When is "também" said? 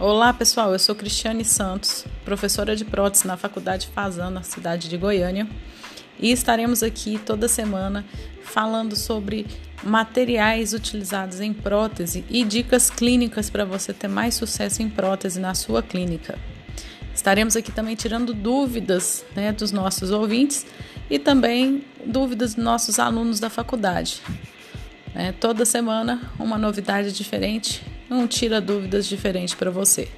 17.72-17.96, 21.18-21.84